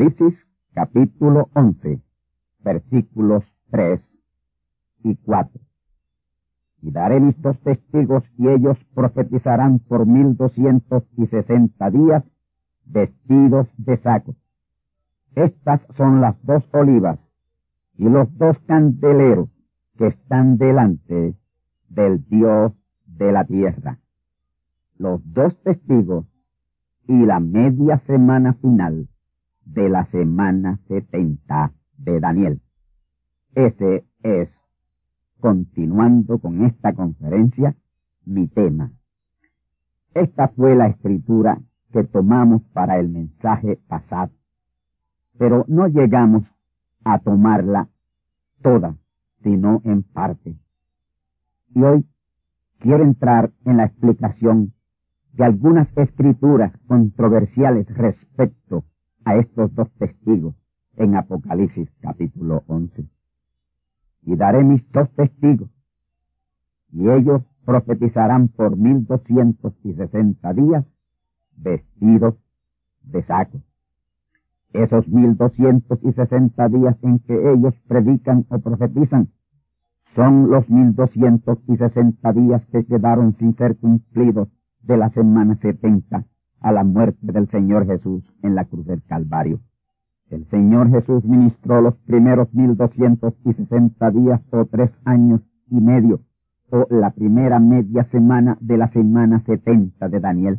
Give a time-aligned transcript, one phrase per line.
[0.00, 2.00] Apocalipsis capítulo 11,
[2.60, 4.00] versículos 3
[5.04, 5.60] y 4.
[6.80, 12.24] Y daré mis dos testigos y ellos profetizarán por mil doscientos y sesenta días
[12.86, 14.36] vestidos de saco.
[15.34, 17.18] Estas son las dos olivas
[17.98, 19.50] y los dos candeleros
[19.98, 21.34] que están delante
[21.90, 22.72] del Dios
[23.04, 23.98] de la tierra.
[24.96, 26.24] Los dos testigos
[27.06, 29.10] y la media semana final
[29.74, 32.60] de la semana 70 de Daniel.
[33.54, 34.48] Ese es,
[35.38, 37.76] continuando con esta conferencia,
[38.24, 38.92] mi tema.
[40.14, 41.60] Esta fue la escritura
[41.92, 44.32] que tomamos para el mensaje pasado,
[45.38, 46.44] pero no llegamos
[47.04, 47.88] a tomarla
[48.62, 48.96] toda,
[49.42, 50.56] sino en parte.
[51.74, 52.06] Y hoy
[52.78, 54.72] quiero entrar en la explicación
[55.32, 58.84] de algunas escrituras controversiales respecto
[59.24, 60.54] a estos dos testigos
[60.96, 63.04] en Apocalipsis capítulo 11.
[64.22, 65.70] Y daré mis dos testigos,
[66.92, 70.84] y ellos profetizarán por mil doscientos y sesenta días
[71.56, 72.34] vestidos
[73.02, 73.60] de saco.
[74.72, 79.28] Esos mil doscientos y sesenta días en que ellos predican o profetizan
[80.14, 84.48] son los mil doscientos y sesenta días que quedaron sin ser cumplidos
[84.82, 86.24] de la semana setenta
[86.60, 89.60] a la muerte del Señor Jesús en la cruz del Calvario.
[90.28, 95.80] El Señor Jesús ministró los primeros mil doscientos y sesenta días o tres años y
[95.80, 96.20] medio,
[96.70, 100.58] o la primera media semana de la semana setenta de Daniel.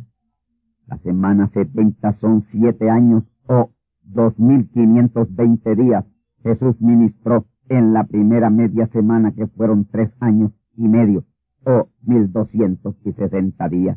[0.86, 3.70] La semana setenta son siete años o
[4.02, 6.04] dos mil quinientos veinte días.
[6.42, 11.24] Jesús ministró en la primera media semana que fueron tres años y medio
[11.64, 13.96] o mil doscientos y sesenta días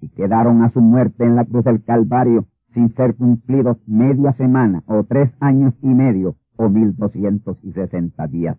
[0.00, 4.82] y quedaron a su muerte en la cruz del Calvario sin ser cumplidos media semana
[4.86, 8.58] o tres años y medio o mil doscientos y sesenta días.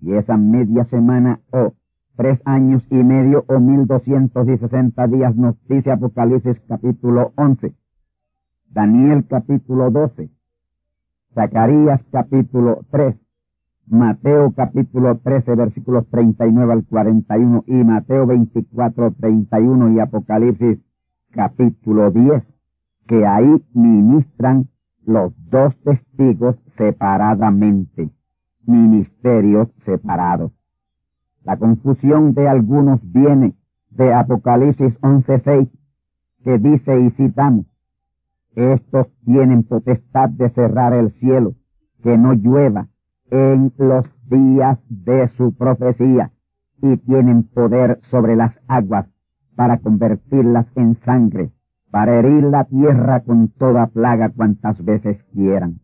[0.00, 1.72] Y esa media semana o
[2.16, 7.74] tres años y medio o mil doscientos y sesenta días nos dice Apocalipsis capítulo once,
[8.70, 10.30] Daniel capítulo doce,
[11.34, 13.16] Zacarías capítulo tres,
[13.88, 20.80] Mateo capítulo 13 versículos 39 al 41 y Mateo 24 31 y Apocalipsis
[21.30, 22.42] capítulo 10
[23.06, 24.68] que ahí ministran
[25.04, 28.10] los dos testigos separadamente,
[28.66, 30.50] ministerios separados.
[31.44, 33.54] La confusión de algunos viene
[33.90, 35.68] de Apocalipsis 11.6
[36.42, 37.66] que dice y citamos,
[38.56, 41.54] estos tienen potestad de cerrar el cielo,
[42.02, 42.88] que no llueva,
[43.30, 46.30] en los días de su profecía
[46.82, 49.06] y tienen poder sobre las aguas
[49.54, 51.50] para convertirlas en sangre,
[51.90, 55.80] para herir la tierra con toda plaga cuantas veces quieran.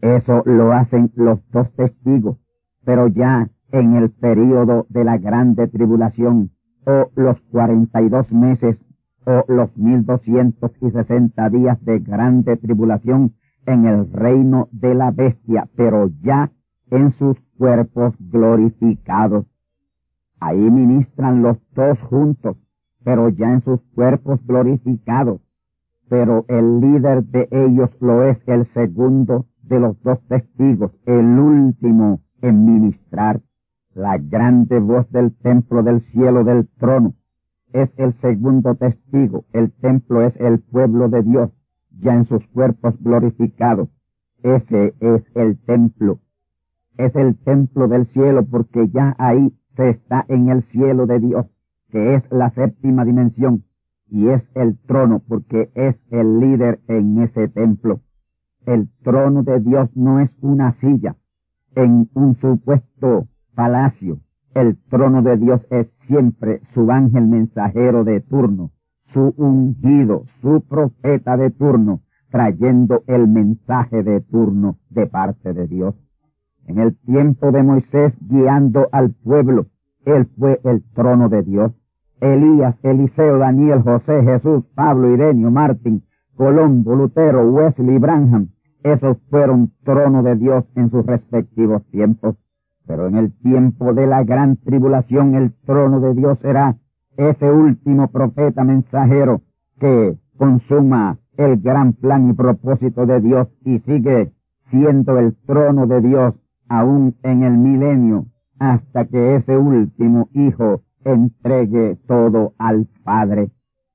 [0.00, 2.38] Eso lo hacen los dos testigos,
[2.84, 6.50] pero ya en el período de la grande tribulación
[6.86, 8.80] o los cuarenta y dos meses,
[9.24, 13.34] o los mil doscientos y sesenta días de grande tribulación
[13.66, 16.50] en el reino de la bestia, pero ya
[16.90, 19.46] en sus cuerpos glorificados.
[20.40, 22.56] Ahí ministran los dos juntos,
[23.04, 25.40] pero ya en sus cuerpos glorificados.
[26.08, 32.20] Pero el líder de ellos lo es el segundo de los dos testigos, el último
[32.42, 33.40] en ministrar.
[33.94, 37.14] La grande voz del templo del cielo del trono
[37.72, 39.44] es el segundo testigo.
[39.52, 41.50] El templo es el pueblo de Dios,
[42.00, 43.88] ya en sus cuerpos glorificados.
[44.42, 46.18] Ese es el templo.
[46.98, 51.46] Es el templo del cielo porque ya ahí se está en el cielo de Dios,
[51.90, 53.64] que es la séptima dimensión,
[54.08, 58.00] y es el trono porque es el líder en ese templo.
[58.64, 61.16] El trono de Dios no es una silla
[61.76, 64.18] en un supuesto palacio.
[64.54, 68.70] El trono de Dios es siempre su ángel mensajero de turno,
[69.12, 72.00] su ungido, su profeta de turno,
[72.30, 75.94] trayendo el mensaje de turno de parte de Dios.
[76.66, 79.66] En el tiempo de Moisés guiando al pueblo,
[80.04, 81.72] él fue el trono de Dios.
[82.20, 86.02] Elías, Eliseo, Daniel, José, Jesús, Pablo, Irenio, Martín,
[86.34, 88.48] Colombo, Lutero, Wesley, Branham,
[88.82, 92.36] esos fueron trono de Dios en sus respectivos tiempos.
[92.86, 96.76] Pero en el tiempo de la gran tribulación el trono de Dios será
[97.16, 99.42] ese último profeta mensajero
[99.78, 104.32] que consuma el gran plan y propósito de Dios y sigue
[104.70, 106.34] siendo el trono de Dios
[106.68, 108.26] aún en el milenio
[108.58, 113.50] hasta que ese último hijo entregue todo al Padre.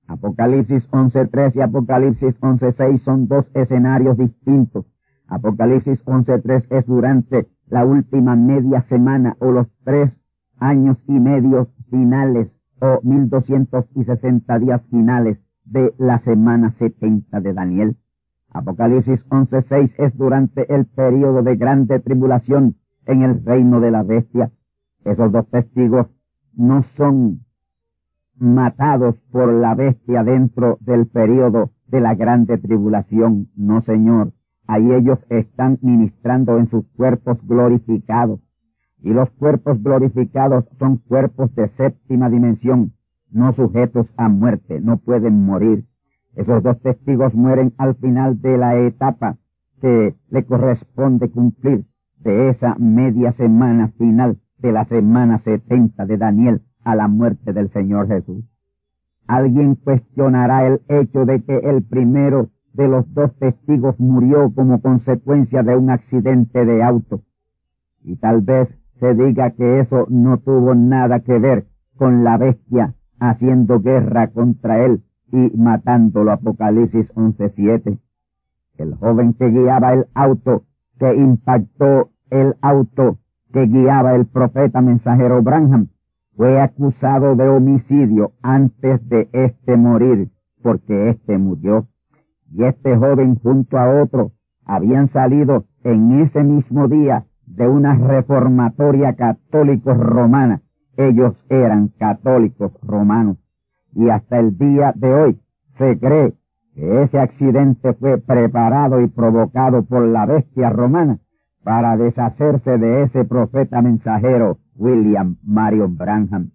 [0.08, 4.86] Apocalipsis 11.3 y Apocalipsis 11.6 son dos escenarios distintos.
[5.28, 10.12] Apocalipsis 11.3 es durante la última media semana o los tres
[10.60, 12.50] años y medio finales
[12.82, 17.96] o 1260 días finales de la semana 70 de Daniel.
[18.50, 22.76] Apocalipsis 11.6 es durante el periodo de grande tribulación
[23.06, 24.52] en el reino de la bestia.
[25.06, 26.08] Esos dos testigos
[26.54, 27.42] no son
[28.36, 33.50] matados por la bestia dentro del periodo de la grande tribulación.
[33.56, 34.34] No, Señor.
[34.68, 38.40] Ahí ellos están ministrando en sus cuerpos glorificados.
[39.02, 42.94] Y los cuerpos glorificados son cuerpos de séptima dimensión,
[43.32, 45.86] no sujetos a muerte, no pueden morir.
[46.36, 49.38] Esos dos testigos mueren al final de la etapa
[49.82, 51.86] que le corresponde cumplir
[52.20, 57.70] de esa media semana final de la semana setenta de Daniel a la muerte del
[57.72, 58.46] Señor Jesús.
[59.28, 65.64] Alguien cuestionará el hecho de que el primero de los dos testigos murió como consecuencia
[65.64, 67.22] de un accidente de auto.
[68.04, 68.70] Y tal vez
[69.02, 71.66] se diga que eso no tuvo nada que ver
[71.98, 75.02] con la bestia haciendo guerra contra él
[75.32, 76.32] y matándolo.
[76.32, 77.98] Apocalipsis 11.7.
[78.78, 80.66] El joven que guiaba el auto,
[81.00, 83.18] que impactó el auto
[83.52, 85.88] que guiaba el profeta mensajero Branham,
[86.36, 90.30] fue acusado de homicidio antes de este morir,
[90.62, 91.88] porque este murió.
[92.52, 94.32] Y este joven junto a otro
[94.64, 97.26] habían salido en ese mismo día
[97.56, 100.62] de una reformatoria católico romana.
[100.98, 103.38] Ellos eran católicos romanos.
[103.94, 105.40] Y hasta el día de hoy
[105.78, 106.34] se cree
[106.76, 111.20] que ese accidente fue preparado y provocado por la bestia romana
[111.64, 116.52] para deshacerse de ese profeta mensajero William Marion Branham.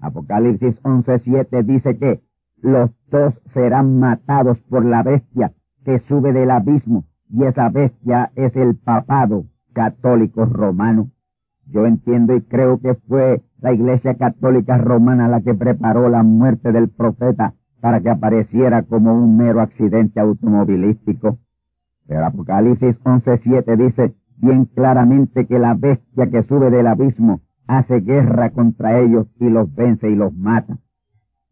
[0.00, 2.20] Apocalipsis 11.7 dice que
[2.62, 5.52] los dos serán matados por la bestia
[5.84, 9.44] que sube del abismo y esa bestia es el papado
[9.80, 11.10] católico romano.
[11.64, 16.70] Yo entiendo y creo que fue la Iglesia Católica Romana la que preparó la muerte
[16.70, 21.38] del profeta para que apareciera como un mero accidente automovilístico.
[22.06, 28.50] Pero Apocalipsis 11.7 dice bien claramente que la bestia que sube del abismo hace guerra
[28.50, 30.76] contra ellos y los vence y los mata.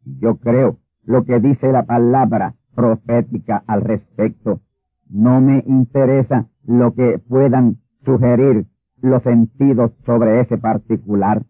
[0.04, 4.60] Yo creo lo que dice la palabra profética al respecto.
[5.08, 8.64] No me interesa lo que puedan sugerir
[9.02, 11.42] los sentidos sobre ese particular.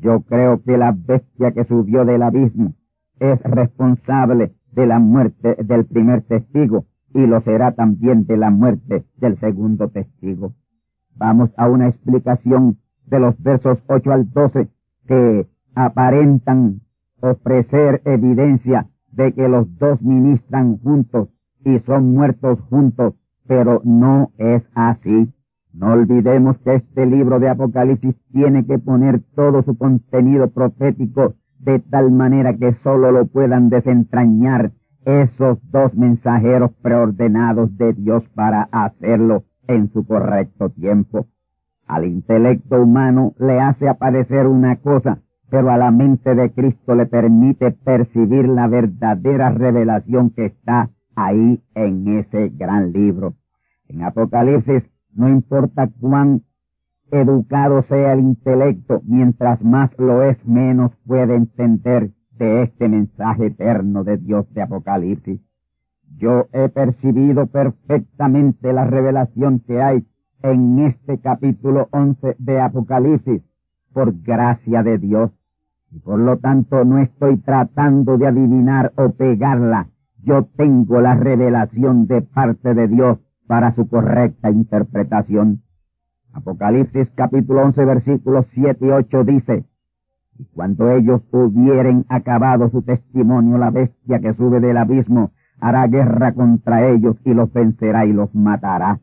[0.00, 2.72] Yo creo que la bestia que subió del abismo
[3.20, 9.04] es responsable de la muerte del primer testigo y lo será también de la muerte
[9.18, 10.54] del segundo testigo.
[11.16, 14.68] Vamos a una explicación de los versos 8 al 12
[15.06, 16.80] que aparentan
[17.20, 21.28] ofrecer evidencia de que los dos ministran juntos
[21.64, 23.14] y son muertos juntos,
[23.46, 25.32] pero no es así.
[25.72, 31.78] No olvidemos que este libro de Apocalipsis tiene que poner todo su contenido profético de
[31.78, 34.72] tal manera que sólo lo puedan desentrañar
[35.04, 41.26] esos dos mensajeros preordenados de Dios para hacerlo en su correcto tiempo.
[41.86, 45.20] Al intelecto humano le hace aparecer una cosa,
[45.50, 51.62] pero a la mente de Cristo le permite percibir la verdadera revelación que está ahí
[51.74, 53.34] en ese gran libro.
[53.88, 54.82] En Apocalipsis
[55.18, 56.42] no importa cuán
[57.10, 64.04] educado sea el intelecto, mientras más lo es, menos puede entender de este mensaje eterno
[64.04, 65.40] de Dios de Apocalipsis.
[66.18, 70.06] Yo he percibido perfectamente la revelación que hay
[70.42, 73.42] en este capítulo 11 de Apocalipsis
[73.92, 75.32] por gracia de Dios.
[75.90, 79.88] Y por lo tanto no estoy tratando de adivinar o pegarla.
[80.22, 85.62] Yo tengo la revelación de parte de Dios para su correcta interpretación.
[86.32, 89.64] Apocalipsis capítulo 11 versículos 7 y 8 dice,
[90.38, 96.32] y cuando ellos hubieren acabado su testimonio, la bestia que sube del abismo hará guerra
[96.32, 99.00] contra ellos y los vencerá y los matará.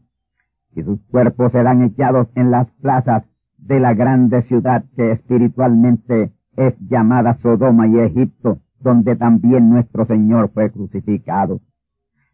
[0.73, 3.23] Y sus cuerpos serán echados en las plazas
[3.57, 10.51] de la grande ciudad que espiritualmente es llamada Sodoma y Egipto, donde también nuestro Señor
[10.53, 11.59] fue crucificado.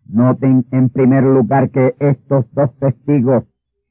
[0.07, 3.43] Noten en primer lugar que estos dos testigos,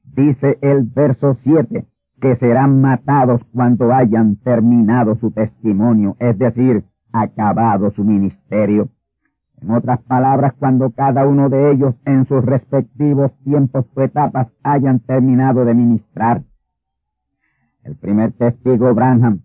[0.03, 1.85] dice el verso 7,
[2.21, 8.89] que serán matados cuando hayan terminado su testimonio, es decir, acabado su ministerio.
[9.61, 14.99] En otras palabras, cuando cada uno de ellos en sus respectivos tiempos o etapas hayan
[14.99, 16.43] terminado de ministrar.
[17.83, 19.41] El primer testigo, Branham,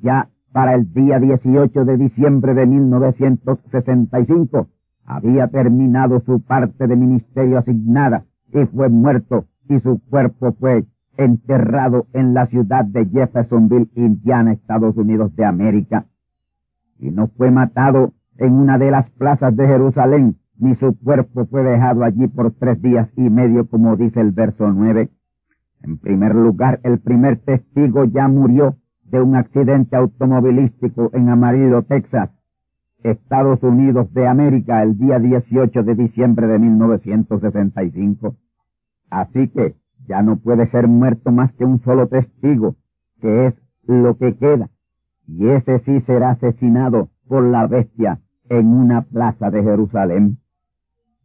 [0.00, 4.68] ya para el día 18 de diciembre de 1965,
[5.08, 10.84] había terminado su parte de ministerio asignada y fue muerto y su cuerpo fue
[11.16, 16.04] enterrado en la ciudad de Jeffersonville, Indiana, Estados Unidos de América.
[16.98, 21.62] Y no fue matado en una de las plazas de Jerusalén, ni su cuerpo fue
[21.62, 25.08] dejado allí por tres días y medio, como dice el verso nueve.
[25.82, 32.30] En primer lugar, el primer testigo ya murió de un accidente automovilístico en Amarillo, Texas,
[33.02, 38.36] Estados Unidos de América, el día 18 de diciembre de 1965.
[39.10, 39.76] Así que
[40.08, 42.74] ya no puede ser muerto más que un solo testigo,
[43.20, 43.54] que es
[43.86, 44.68] lo que queda,
[45.26, 50.38] y ese sí será asesinado por la bestia en una plaza de Jerusalén.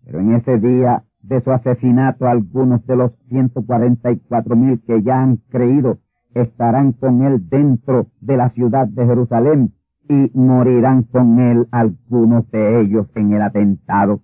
[0.06, 5.38] Pero en ese día de su asesinato algunos de los 144 mil que ya han
[5.50, 6.00] creído
[6.36, 9.74] estarán con él dentro de la ciudad de Jerusalén
[10.10, 14.22] y morirán con él algunos de ellos en el atentado.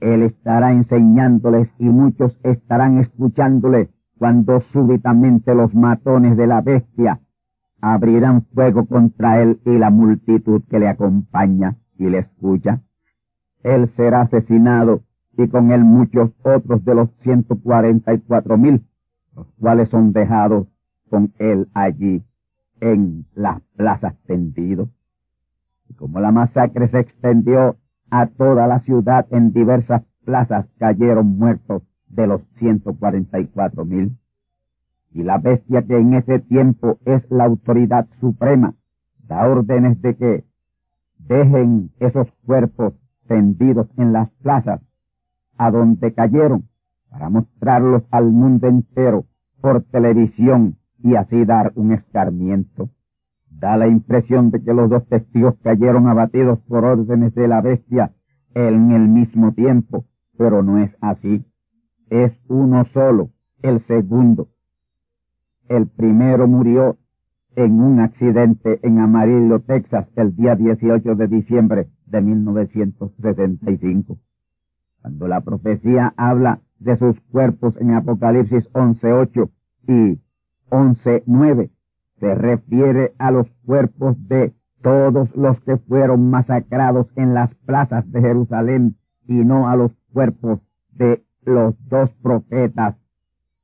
[0.00, 7.20] Él estará enseñándoles y muchos estarán escuchándole cuando súbitamente los matones de la bestia
[7.80, 12.80] abrirán fuego contra él y la multitud que le acompaña y le escucha.
[13.62, 15.02] Él será asesinado
[15.36, 18.84] y con él muchos otros de los ciento cuarenta y cuatro mil,
[19.34, 20.66] los cuales son dejados
[21.08, 22.22] con él allí
[22.82, 24.88] en las plazas tendidos.
[25.88, 27.76] Y como la masacre se extendió
[28.10, 34.18] a toda la ciudad en diversas plazas cayeron muertos de los 144 mil.
[35.14, 38.74] Y la bestia que en ese tiempo es la autoridad suprema
[39.28, 40.44] da órdenes de que
[41.18, 42.94] dejen esos cuerpos
[43.28, 44.80] tendidos en las plazas
[45.56, 46.68] a donde cayeron
[47.10, 49.24] para mostrarlos al mundo entero
[49.60, 52.90] por televisión y así dar un escarmiento.
[53.50, 58.12] Da la impresión de que los dos testigos cayeron abatidos por órdenes de la bestia
[58.54, 60.04] en el mismo tiempo,
[60.36, 61.44] pero no es así.
[62.10, 63.30] Es uno solo,
[63.62, 64.48] el segundo.
[65.68, 66.96] El primero murió
[67.54, 74.18] en un accidente en Amarillo, Texas, el día 18 de diciembre de 1975.
[75.00, 79.50] Cuando la profecía habla de sus cuerpos en Apocalipsis 11.8
[79.88, 80.20] y
[80.72, 81.70] 11.9,
[82.18, 88.22] se refiere a los cuerpos de todos los que fueron masacrados en las plazas de
[88.22, 88.96] Jerusalén
[89.28, 90.60] y no a los cuerpos
[90.92, 92.96] de los dos profetas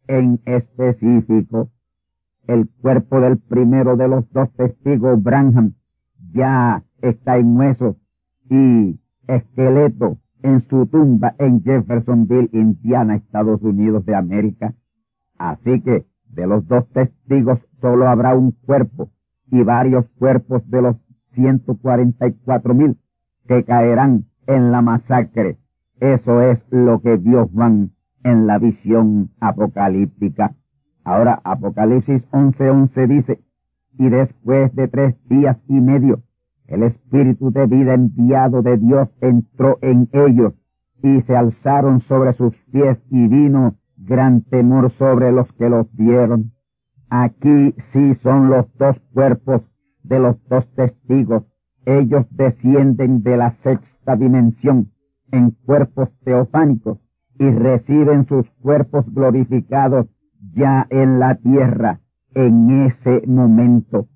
[0.07, 1.71] en específico.
[2.47, 5.73] El cuerpo del primero de los dos testigos, Branham,
[6.33, 7.57] ya está en
[8.51, 14.75] y esqueleto en su tumba en Jeffersonville, Indiana, Estados Unidos de América.
[15.39, 19.11] Así que de los dos testigos solo habrá un cuerpo
[19.51, 20.97] y varios cuerpos de los
[21.35, 22.97] 144 mil
[23.47, 25.59] que caerán en la masacre.
[26.01, 27.91] Eso es lo que Dios van
[28.25, 30.55] en la visión apocalíptica.
[31.05, 33.41] Ahora Apocalipsis 11:11 dice,
[33.99, 36.23] y después de tres días y medio
[36.67, 40.53] El Espíritu de vida enviado de Dios entró en ellos
[41.03, 43.77] y se alzaron sobre sus pies y vino
[44.09, 46.53] gran temor sobre los que los vieron.
[47.11, 49.63] Aquí sí son los dos cuerpos
[50.03, 51.45] de los dos testigos.
[51.85, 54.91] Ellos descienden de la sexta dimensión
[55.31, 56.99] en cuerpos teofánicos
[57.39, 60.07] y reciben sus cuerpos glorificados
[60.55, 62.01] ya en la tierra
[62.35, 64.09] en ese momento.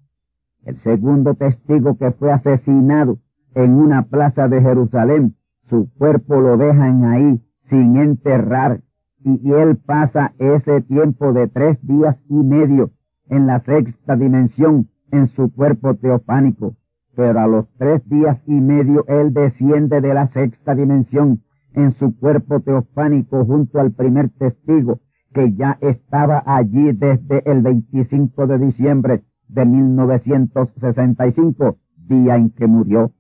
[0.65, 3.19] El segundo testigo que fue asesinado
[3.55, 5.35] en una plaza de Jerusalén,
[5.69, 8.81] su cuerpo lo dejan ahí sin enterrar
[9.25, 12.91] y él pasa ese tiempo de tres días y medio
[13.29, 16.75] en la sexta dimensión en su cuerpo teofánico.
[17.15, 21.43] Pero a los tres días y medio él desciende de la sexta dimensión
[21.75, 25.01] en su cuerpo teofánico junto al primer testigo
[25.33, 33.13] que ya estaba allí desde el 25 de diciembre de 1965, día en que murió.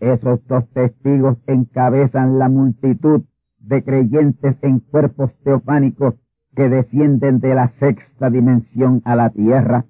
[0.00, 3.24] Esos dos testigos encabezan la multitud
[3.66, 6.14] de creyentes en cuerpos teofánicos
[6.54, 9.86] que descienden de la sexta dimensión a la tierra.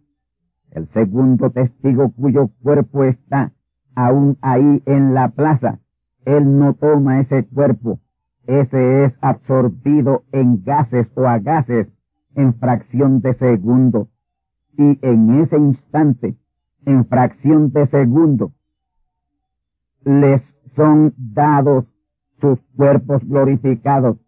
[0.71, 3.52] El segundo testigo cuyo cuerpo está
[3.95, 5.78] aún ahí en la plaza,
[6.25, 8.00] él no toma ese cuerpo,
[8.47, 11.88] ese es absorbido en gases o a gases
[12.35, 14.09] en fracción de segundo.
[14.76, 16.37] Y en ese instante,
[16.85, 18.52] en fracción de segundo,
[20.04, 20.43] les
[20.75, 21.87] son dados
[22.44, 24.18] sus cuerpos glorificados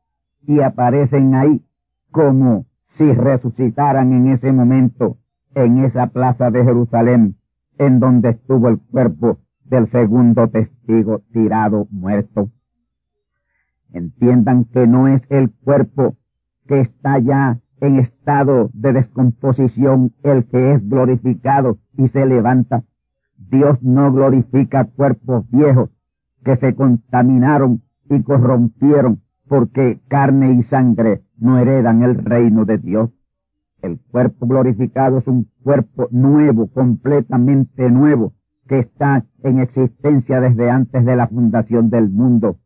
[0.46, 1.62] y aparecen ahí
[2.10, 2.64] como
[2.96, 5.18] si resucitaran en ese momento
[5.54, 7.36] en esa plaza de Jerusalén
[7.78, 12.48] en donde estuvo el cuerpo del segundo testigo tirado muerto.
[13.92, 16.16] Entiendan que no es el cuerpo
[16.66, 22.82] que está ya en estado de descomposición el que es glorificado y se levanta.
[23.36, 25.90] Dios no glorifica cuerpos viejos
[26.42, 33.10] que se contaminaron y corrompieron porque carne y sangre no heredan el reino de Dios.
[33.82, 38.32] El cuerpo glorificado es un cuerpo nuevo, completamente nuevo,
[38.66, 42.56] que está en existencia desde antes de la fundación del mundo.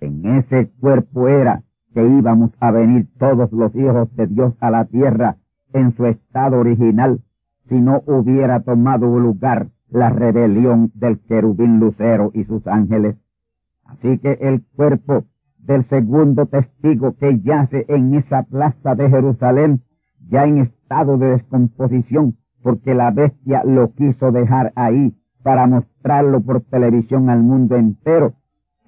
[0.00, 1.62] En ese cuerpo era
[1.94, 5.36] que íbamos a venir todos los hijos de Dios a la tierra
[5.72, 7.20] en su estado original,
[7.68, 13.16] si no hubiera tomado lugar la rebelión del querubín lucero y sus ángeles.
[13.92, 15.24] Así que el cuerpo
[15.58, 19.82] del segundo testigo que yace en esa plaza de Jerusalén,
[20.28, 26.62] ya en estado de descomposición, porque la bestia lo quiso dejar ahí para mostrarlo por
[26.62, 28.34] televisión al mundo entero,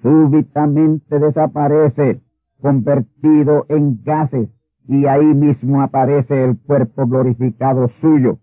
[0.01, 2.21] súbitamente desaparece,
[2.61, 4.49] convertido en gases,
[4.87, 8.39] y ahí mismo aparece el cuerpo glorificado suyo,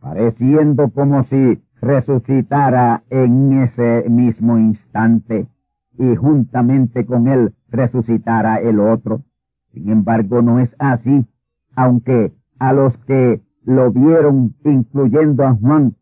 [0.00, 5.48] pareciendo como si resucitara en ese mismo instante
[5.98, 9.22] y juntamente con él resucitará el otro.
[9.72, 11.26] Sin embargo, no es así,
[11.74, 15.96] aunque a los que lo vieron, incluyendo a Juan,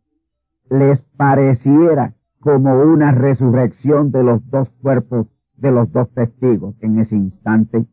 [0.68, 5.26] les pareciera como una resurrección de los dos cuerpos
[5.57, 7.87] de los dos testigos en ese instante.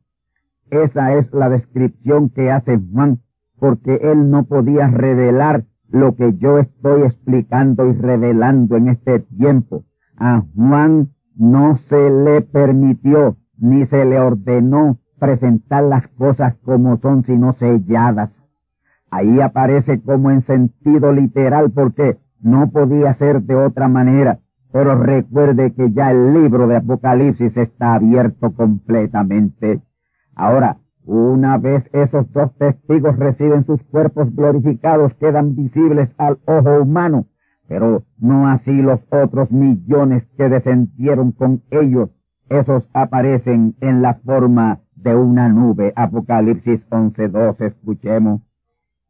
[0.72, 3.20] Esa es la descripción que hace Juan,
[3.60, 9.84] porque él no podía revelar lo que yo estoy explicando y revelando en este tiempo.
[10.18, 17.24] A Juan no se le permitió ni se le ordenó presentar las cosas como son,
[17.24, 18.30] sino selladas.
[19.10, 24.40] Ahí aparece como en sentido literal porque no podía ser de otra manera.
[24.74, 29.80] Pero recuerde que ya el libro de Apocalipsis está abierto completamente.
[30.36, 37.26] Ahora, una vez esos dos testigos reciben sus cuerpos glorificados, quedan visibles al ojo humano
[37.70, 42.10] pero no así los otros millones que descendieron con ellos.
[42.50, 45.94] Esos aparecen en la forma de una nube.
[45.96, 48.42] Apocalipsis 11.2, escuchemos.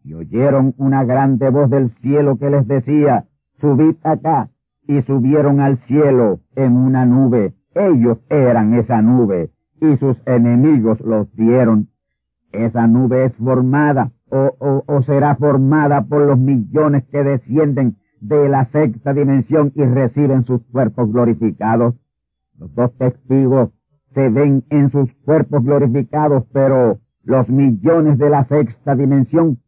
[0.03, 3.25] Y oyeron una grande voz del cielo que les decía,
[3.61, 4.49] subid acá,
[4.85, 7.53] y subieron al cielo en una nube.
[7.73, 11.87] Ellos eran esa nube, y sus enemigos los vieron.
[12.51, 18.49] Esa nube es formada, o, o, o será formada por los millones que descienden de
[18.49, 21.95] la sexta dimensión y reciben sus cuerpos glorificados.
[22.57, 23.69] Los dos testigos
[24.13, 29.59] se ven en sus cuerpos glorificados, pero los millones de la sexta dimensión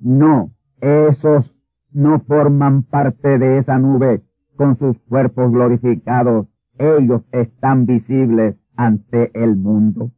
[0.00, 1.54] no, esos
[1.92, 4.22] no forman parte de esa nube
[4.56, 6.46] con sus cuerpos glorificados.
[6.78, 10.10] Ellos están visibles ante el mundo.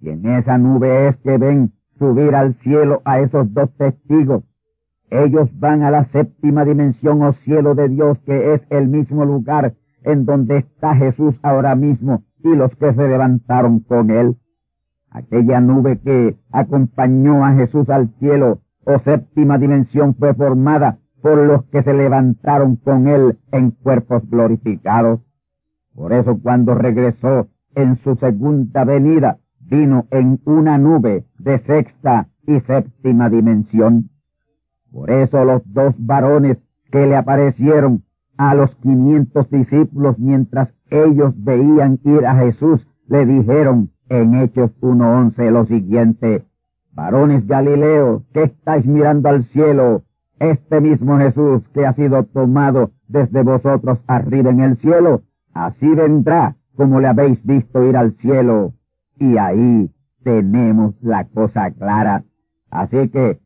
[0.00, 4.44] Y en esa nube es que ven subir al cielo a esos dos testigos
[5.10, 9.74] Ellos van a la séptima dimensión o cielo de Dios, que es el mismo lugar
[10.04, 14.36] en donde está Jesús ahora mismo y los que se levantaron con él.
[15.10, 21.64] Aquella nube que acompañó a Jesús al cielo o séptima dimensión fue formada por los
[21.66, 25.20] que se levantaron con él en cuerpos glorificados.
[25.94, 32.60] Por eso cuando regresó en su segunda venida, vino en una nube de sexta y
[32.60, 34.10] séptima dimensión.
[34.92, 36.58] Por eso los dos varones
[36.90, 38.02] que le aparecieron
[38.36, 45.50] a los quinientos discípulos mientras ellos veían ir a Jesús, le dijeron en Hechos 1.11
[45.50, 46.44] lo siguiente,
[46.92, 50.02] varones Galileos, que estáis mirando al cielo,
[50.38, 55.22] este mismo Jesús que ha sido tomado desde vosotros arriba en el cielo,
[55.52, 58.72] así vendrá como le habéis visto ir al cielo.
[59.16, 59.90] Y ahí
[60.22, 62.22] tenemos la cosa clara.
[62.70, 63.40] Así que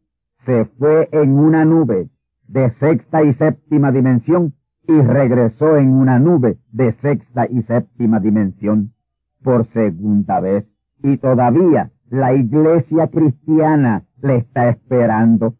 [0.45, 2.09] se fue en una nube
[2.49, 4.55] de sexta y séptima dimensión
[4.87, 8.93] y regresó en una nube de sexta y séptima dimensión
[9.43, 10.67] por segunda vez.
[11.03, 15.55] Y todavía la iglesia cristiana le está esperando.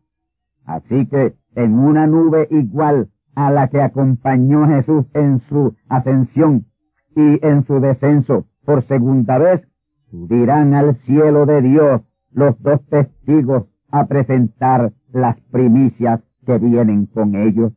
[0.65, 6.67] Así que en una nube igual a la que acompañó Jesús en su ascensión
[7.15, 9.67] y en su descenso por segunda vez,
[10.11, 17.37] subirán al cielo de Dios los dos testigos a presentar las primicias que vienen con
[17.37, 17.73] ellos.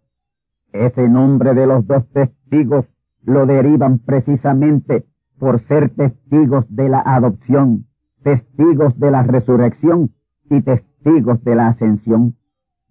[0.71, 2.85] Ese nombre de los dos testigos
[3.23, 5.05] lo derivan precisamente
[5.37, 7.85] por ser testigos de la adopción,
[8.23, 10.11] testigos de la resurrección
[10.49, 12.35] y testigos de la ascensión.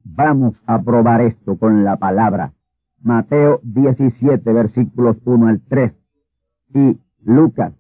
[0.05, 2.53] Vamos a probar esto con la palabra.
[3.03, 5.93] Mateo 17 versículos 1 al 3
[6.75, 7.73] y Lucas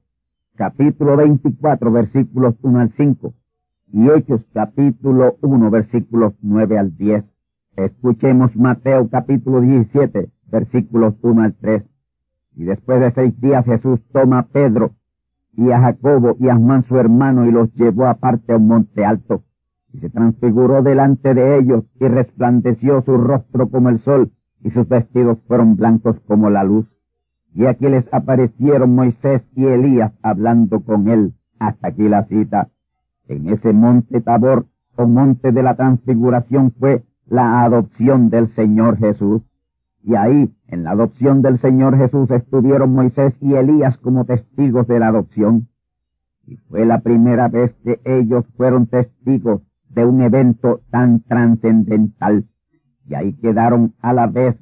[0.56, 3.34] capítulo 24 versículos 1 al 5
[3.96, 7.24] y Hechos capítulo 1 versículos 9 al 10.
[7.76, 11.84] Escuchemos Mateo capítulo 17 versículos 1 al 3.
[12.56, 14.96] Y después de seis días Jesús toma a Pedro
[15.52, 19.04] y a Jacobo y a Juan su hermano y los llevó aparte a un monte
[19.04, 19.44] alto.
[19.92, 24.32] Y se transfiguró delante de ellos y resplandeció su rostro como el sol
[24.64, 26.88] y sus vestidos fueron blancos como la luz.
[27.54, 31.34] Y aquí les aparecieron Moisés y Elías hablando con él.
[31.60, 32.70] Hasta aquí la cita.
[33.28, 39.42] En ese monte Tabor o monte de la transfiguración fue la adopción del Señor Jesús.
[40.02, 44.98] Y ahí, en la adopción del Señor Jesús, estuvieron Moisés y Elías como testigos de
[44.98, 45.68] la adopción.
[46.46, 52.44] Y fue la primera vez que ellos fueron testigos de un evento tan trascendental.
[53.08, 54.56] Y ahí quedaron a la vez,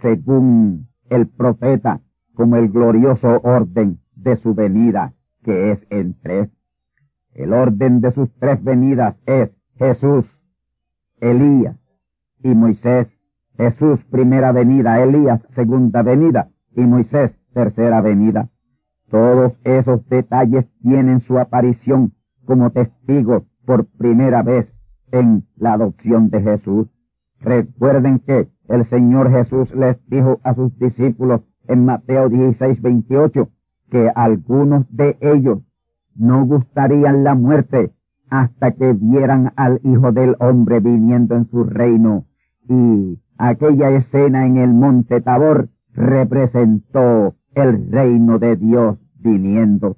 [0.00, 2.00] según el profeta,
[2.34, 5.12] como el glorioso orden de su venida,
[5.42, 6.55] que es en tres.
[7.36, 10.24] El orden de sus tres venidas es Jesús,
[11.20, 11.76] Elías
[12.42, 13.08] y Moisés.
[13.58, 18.48] Jesús primera venida, Elías segunda venida y Moisés tercera venida.
[19.10, 22.14] Todos esos detalles tienen su aparición
[22.46, 24.72] como testigos por primera vez
[25.12, 26.88] en la adopción de Jesús.
[27.40, 33.50] Recuerden que el Señor Jesús les dijo a sus discípulos en Mateo 16, 28
[33.90, 35.65] que algunos de ellos
[36.18, 37.92] no gustarían la muerte
[38.30, 42.24] hasta que vieran al Hijo del Hombre viniendo en su reino
[42.68, 49.96] y aquella escena en el monte Tabor representó el reino de Dios viniendo.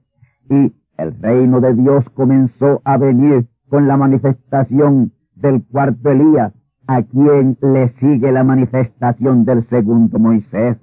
[0.50, 6.52] Y el reino de Dios comenzó a venir con la manifestación del cuarto Elías,
[6.86, 10.78] a quien le sigue la manifestación del segundo Moisés.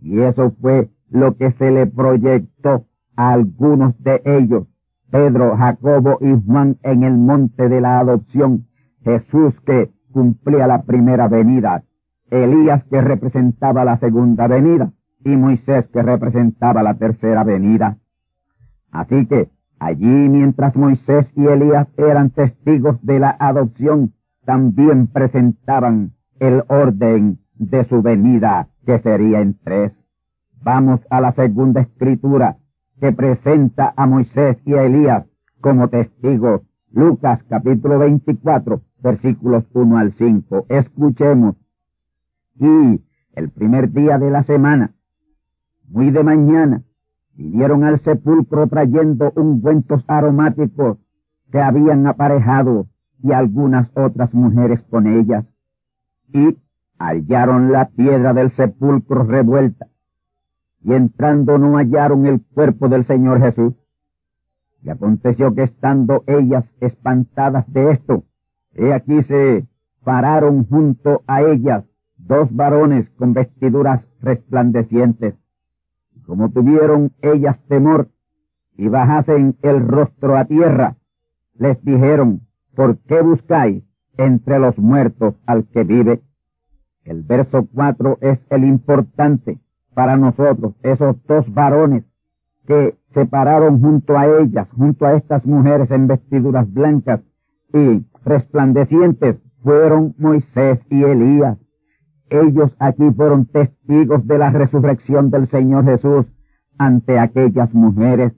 [0.00, 4.66] Y eso fue lo que se le proyectó algunos de ellos,
[5.10, 8.66] Pedro, Jacobo y Juan en el monte de la adopción,
[9.04, 11.84] Jesús que cumplía la primera venida,
[12.30, 14.92] Elías que representaba la segunda venida
[15.24, 17.98] y Moisés que representaba la tercera venida.
[18.90, 24.12] Así que allí mientras Moisés y Elías eran testigos de la adopción,
[24.44, 29.92] también presentaban el orden de su venida que sería en tres.
[30.62, 32.56] Vamos a la segunda escritura
[33.02, 35.26] que presenta a Moisés y a Elías
[35.60, 36.62] como testigos.
[36.92, 40.66] Lucas capítulo 24 versículos 1 al 5.
[40.68, 41.56] Escuchemos.
[42.60, 43.02] Y
[43.34, 44.92] el primer día de la semana,
[45.88, 46.84] muy de mañana,
[47.34, 50.98] vinieron al sepulcro trayendo ungüentos aromáticos
[51.50, 52.86] que habían aparejado
[53.20, 55.44] y algunas otras mujeres con ellas.
[56.32, 56.56] Y
[57.00, 59.88] hallaron la piedra del sepulcro revuelta.
[60.84, 63.74] Y entrando no hallaron el cuerpo del Señor Jesús.
[64.82, 68.24] Y aconteció que estando ellas espantadas de esto,
[68.74, 69.66] He aquí se
[70.02, 71.84] pararon junto a ellas
[72.16, 75.34] dos varones con vestiduras resplandecientes.
[76.26, 78.08] Como tuvieron ellas temor
[78.76, 80.96] y bajasen el rostro a tierra,
[81.54, 82.40] les dijeron,
[82.74, 83.84] ¿por qué buscáis
[84.16, 86.22] entre los muertos al que vive?
[87.04, 89.58] El verso cuatro es el importante
[89.94, 92.04] para nosotros, esos dos varones
[92.66, 97.20] que se pararon junto a ellas, junto a estas mujeres en vestiduras blancas
[97.72, 101.58] y resplandecientes, fueron Moisés y Elías.
[102.30, 106.26] Ellos aquí fueron testigos de la resurrección del Señor Jesús
[106.78, 108.32] ante aquellas mujeres.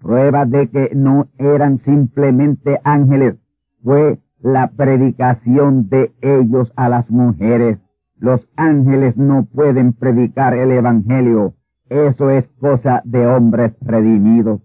[0.00, 3.36] Prueba de que no eran simplemente ángeles,
[3.82, 7.78] fue la predicación de ellos a las mujeres.
[8.16, 11.54] Los ángeles no pueden predicar el Evangelio.
[11.88, 14.60] Eso es cosa de hombres redimidos.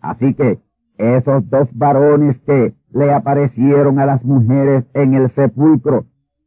[0.00, 0.58] Así que
[0.98, 6.06] esos dos varones que le aparecieron a las mujeres en el sepulcro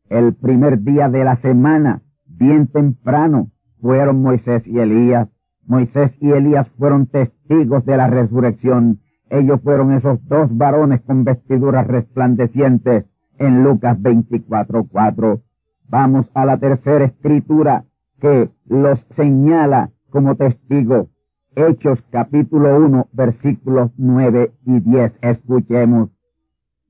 [0.10, 5.30] el primer día de la semana, bien temprano, fueron Moisés y Elías.
[5.68, 9.02] Moisés y Elías fueron testigos de la resurrección.
[9.30, 13.06] Ellos fueron esos dos varones con vestiduras resplandecientes
[13.38, 15.42] en Lucas 24.4.
[15.91, 17.84] Vamos a la tercera escritura
[18.21, 21.10] que los señala como testigo.
[21.56, 25.13] Hechos capítulo 1 versículos 9 y 10.
[25.21, 26.12] Escuchemos.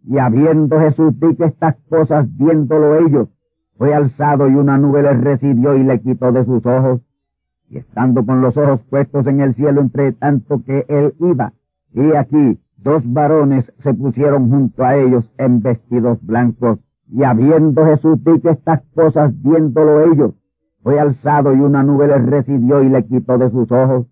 [0.04, 3.30] Y habiendo Jesús dicho estas cosas, viéndolo ellos,
[3.78, 7.00] fue alzado y una nube le recibió y le quitó de sus ojos.
[7.70, 11.54] Y estando con los ojos puestos en el cielo entre tanto que él iba,
[11.94, 16.80] y aquí dos varones se pusieron junto a ellos en vestidos blancos,
[17.12, 20.34] y habiendo Jesús dicho estas cosas, viéndolo ellos,
[20.84, 24.08] fue alzado y una nube le recibió y le quitó de sus ojos.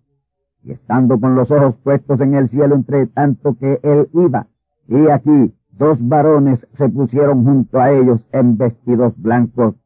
[0.62, 4.48] Y estando con los ojos puestos en el cielo entre tanto que él iba,
[4.88, 9.76] y aquí dos varones se pusieron junto a ellos en vestidos blancos.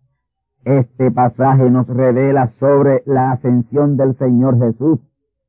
[0.64, 5.00] Este pasaje nos revela sobre la ascensión del Señor Jesús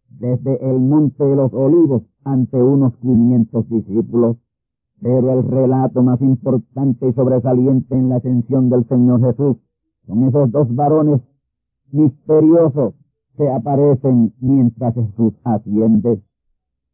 [0.10, 4.38] desde el monte de los olivos ante unos quinientos discípulos.
[5.04, 9.58] Pero el relato más importante y sobresaliente en la ascensión del Señor Jesús
[10.08, 11.20] son esos dos varones
[11.92, 12.94] misteriosos
[13.36, 16.22] que aparecen mientras Jesús asciende.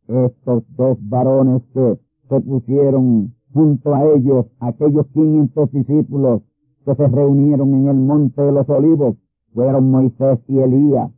[0.08, 6.42] Estos dos varones que se pusieron junto a ellos aquellos quinientos discípulos
[6.86, 9.18] que se reunieron en el monte de los olivos
[9.54, 11.12] fueron Moisés y Elías.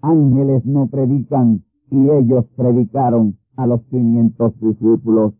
[0.00, 5.34] Ángeles no predican y ellos predicaron a los quinientos discípulos.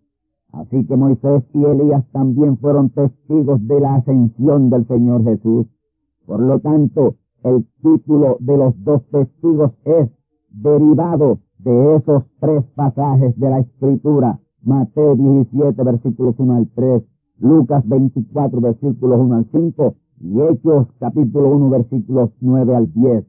[0.52, 5.66] Así que Moisés y Elías también fueron testigos de la ascensión del Señor Jesús.
[6.26, 10.10] Por lo tanto, el título de los dos testigos es
[10.50, 14.40] derivado de esos tres pasajes de la Escritura.
[14.62, 17.02] Mateo 17, versículos 1 al 3,
[17.40, 23.24] Lucas 24, versículos 1 al 5 y Hechos capítulo 1, versículos 9 al 10.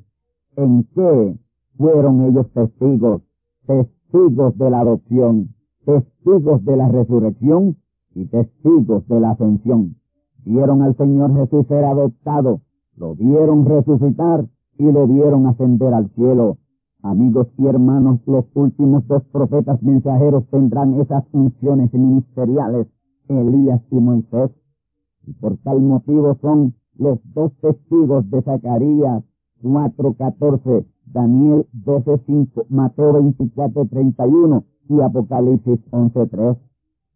[0.55, 1.37] ¿En qué
[1.77, 3.21] fueron ellos testigos?
[3.67, 5.49] Testigos de la adopción
[5.89, 7.77] testigos de la resurrección
[8.13, 9.95] y testigos de la ascensión.
[10.45, 12.61] Vieron al Señor Jesús ser adoptado,
[12.95, 14.45] lo vieron resucitar
[14.77, 16.57] y lo vieron ascender al cielo.
[17.01, 22.87] Amigos y hermanos, los últimos dos profetas mensajeros tendrán esas funciones ministeriales,
[23.27, 24.51] Elías y Moisés.
[25.25, 29.23] Y por tal motivo son los dos testigos de Zacarías
[29.63, 36.57] 4.14, Daniel 12.5, Mateo 24.31 y Apocalipsis 11.3.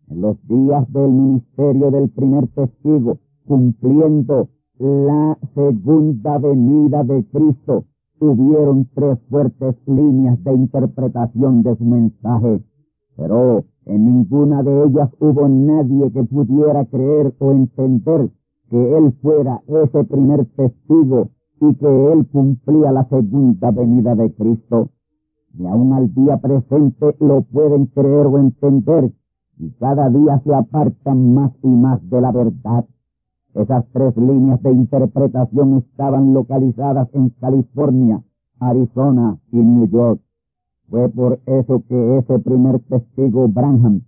[0.09, 7.85] En los días del ministerio del primer testigo, cumpliendo la segunda venida de Cristo,
[8.19, 12.61] tuvieron tres fuertes líneas de interpretación de su mensaje,
[13.17, 18.29] pero en ninguna de ellas hubo nadie que pudiera creer o entender
[18.69, 24.89] que él fuera ese primer testigo y que él cumplía la segunda venida de Cristo
[25.53, 29.11] ni aun al día presente lo pueden creer o entender,
[29.57, 32.85] y cada día se apartan más y más de la verdad.
[33.53, 38.23] Esas tres líneas de interpretación estaban localizadas en California,
[38.59, 40.19] Arizona y New York.
[40.89, 44.01] Fue por eso que ese primer testigo Branham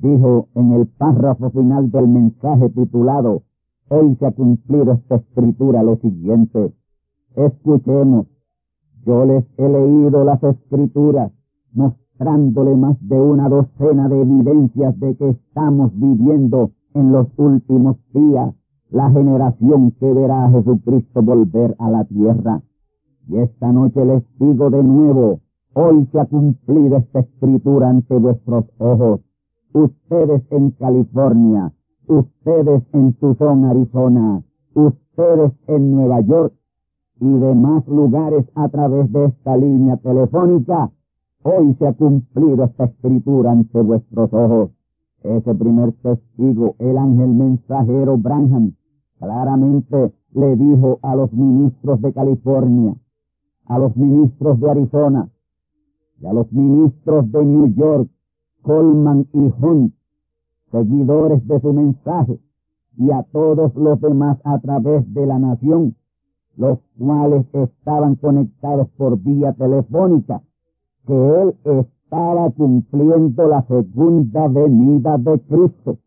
[0.00, 3.42] dijo en el párrafo final del mensaje titulado
[3.88, 6.72] Hoy se ha cumplido esta escritura lo siguiente.
[7.36, 8.26] Escuchemos
[9.04, 11.30] yo les he leído las escrituras
[11.72, 18.54] mostrándole más de una docena de evidencias de que estamos viviendo en los últimos días
[18.90, 22.62] la generación que verá a Jesucristo volver a la tierra.
[23.28, 25.40] Y esta noche les digo de nuevo,
[25.74, 29.20] hoy se ha cumplido esta escritura ante vuestros ojos.
[29.72, 31.72] Ustedes en California,
[32.06, 36.54] ustedes en Tucson, Arizona, ustedes en Nueva York
[37.20, 40.90] y demás lugares a través de esta línea telefónica,
[41.42, 44.70] hoy se ha cumplido esta escritura ante vuestros ojos.
[45.22, 48.74] Ese primer testigo, el ángel mensajero Branham,
[49.18, 52.94] claramente le dijo a los ministros de California,
[53.66, 55.30] a los ministros de Arizona
[56.20, 58.10] y a los ministros de New York,
[58.62, 59.94] Coleman y Hunt,
[60.70, 62.40] seguidores de su mensaje,
[62.96, 65.96] y a todos los demás a través de la nación,
[66.56, 70.42] los cuales estaban conectados por vía telefónica,
[71.06, 75.98] que él estaba cumpliendo la segunda venida de Cristo.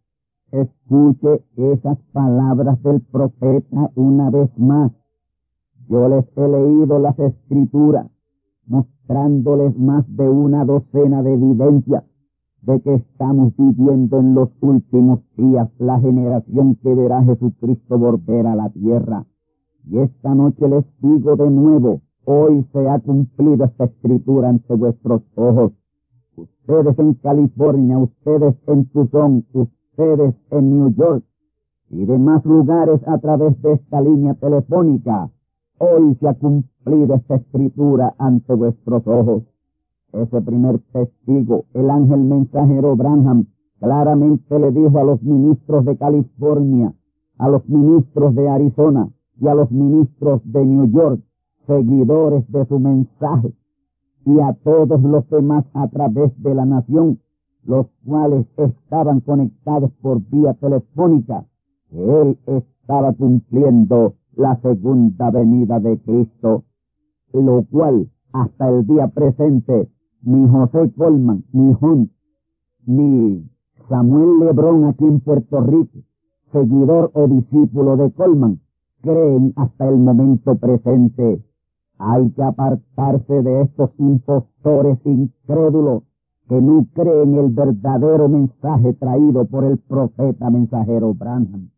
[0.52, 4.92] Escuche esas palabras del profeta una vez más.
[5.90, 8.08] Yo les he leído las escrituras,
[8.66, 12.04] mostrándoles más de una docena de evidencias
[12.62, 18.46] de que estamos viviendo en los últimos días la generación que verá a Jesucristo volver
[18.46, 19.26] a la tierra.
[19.90, 25.22] Y esta noche les digo de nuevo, hoy se ha cumplido esta escritura ante vuestros
[25.36, 25.72] ojos.
[26.36, 31.24] Ustedes en California, ustedes en Tucson, ustedes en New York
[31.90, 35.30] y demás lugares a través de esta línea telefónica,
[35.78, 39.44] hoy se ha cumplido esta escritura ante vuestros ojos.
[40.12, 43.46] Ese primer testigo, el ángel mensajero Branham,
[43.80, 46.94] claramente le dijo a los ministros de California,
[47.38, 51.22] a los ministros de Arizona y a los ministros de New York,
[51.66, 53.54] seguidores de su mensaje,
[54.26, 57.20] y a todos los demás a través de la nación,
[57.64, 61.46] los cuales estaban conectados por vía telefónica,
[61.90, 66.64] que él estaba cumpliendo la segunda venida de Cristo,
[67.34, 69.90] lo cual hasta el día presente
[70.22, 72.12] ni José Colman, ni Hunt,
[72.86, 73.50] ni
[73.90, 76.00] Samuel Lebrón aquí en Puerto Rico,
[76.52, 78.60] seguidor o discípulo de Colman,
[79.08, 81.42] creen hasta el momento presente.
[81.98, 86.04] Hay que apartarse de estos impostores incrédulos
[86.50, 91.70] que no creen el verdadero mensaje traído por el profeta mensajero Branham.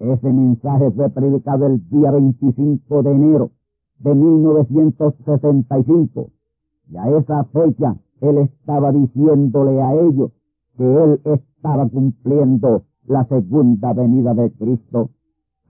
[0.00, 3.50] Ese mensaje fue predicado el día 25 de enero
[4.00, 6.30] de 1965
[6.90, 10.32] y a esa fecha él estaba diciéndole a ellos
[10.76, 15.10] que él estaba cumpliendo la segunda venida de Cristo.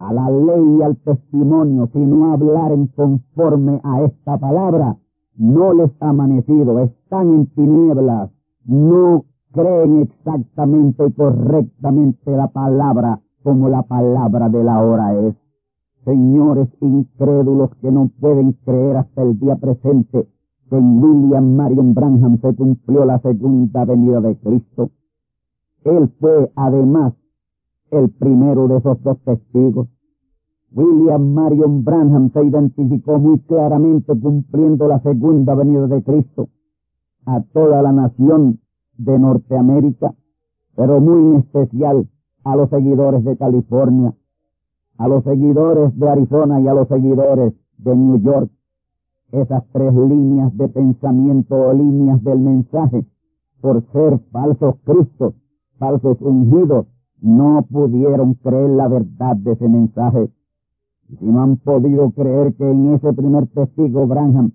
[0.02, 4.96] A la ley y al testimonio, si no hablaren conforme a esta palabra,
[5.36, 8.30] no les ha amanecido, están en tinieblas,
[8.64, 15.36] no creen exactamente y correctamente la palabra como la palabra de la hora es.
[16.04, 20.26] Señores incrédulos que no pueden creer hasta el día presente
[20.72, 24.90] en William Marion Branham se cumplió la segunda venida de Cristo.
[25.84, 27.12] Él fue además
[27.92, 29.88] el primero de esos dos testigos.
[30.74, 36.48] William Marion Branham se identificó muy claramente cumpliendo la segunda venida de Cristo
[37.26, 38.58] a toda la nación
[38.96, 40.14] de Norteamérica,
[40.74, 42.08] pero muy en especial
[42.42, 44.14] a los seguidores de California,
[44.98, 48.50] a los seguidores de Arizona y a los seguidores de New York
[49.32, 53.06] esas tres líneas de pensamiento o líneas del mensaje,
[53.60, 55.34] por ser falsos cristos,
[55.78, 56.86] falsos ungidos,
[57.22, 60.30] no pudieron creer la verdad de ese mensaje.
[61.08, 64.52] Si no han podido creer que en ese primer testigo Branham,